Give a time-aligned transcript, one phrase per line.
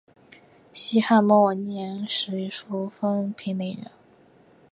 [0.73, 3.91] 西汉末年右扶风平陵人。